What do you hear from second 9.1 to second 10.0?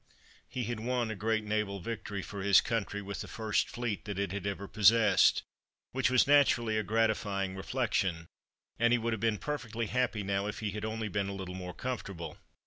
have been perfectly